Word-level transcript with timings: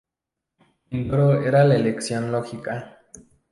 Mindoro 0.89 1.43
era 1.43 1.63
la 1.63 1.75
elección 1.75 2.31
lógica. 2.31 2.97